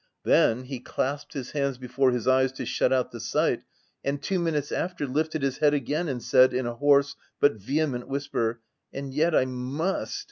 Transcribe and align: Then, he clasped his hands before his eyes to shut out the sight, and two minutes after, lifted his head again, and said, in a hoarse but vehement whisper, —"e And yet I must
Then, 0.23 0.63
he 0.63 0.79
clasped 0.79 1.33
his 1.33 1.51
hands 1.51 1.77
before 1.77 2.09
his 2.09 2.27
eyes 2.27 2.51
to 2.53 2.65
shut 2.65 2.91
out 2.91 3.11
the 3.11 3.19
sight, 3.19 3.61
and 4.03 4.19
two 4.19 4.39
minutes 4.39 4.71
after, 4.71 5.05
lifted 5.05 5.43
his 5.43 5.59
head 5.59 5.75
again, 5.75 6.07
and 6.07 6.23
said, 6.23 6.55
in 6.55 6.65
a 6.65 6.73
hoarse 6.73 7.15
but 7.39 7.53
vehement 7.57 8.07
whisper, 8.07 8.61
—"e 8.93 8.97
And 8.97 9.13
yet 9.13 9.35
I 9.35 9.45
must 9.45 9.77